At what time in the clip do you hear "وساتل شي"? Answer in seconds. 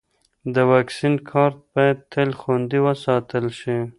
2.87-3.77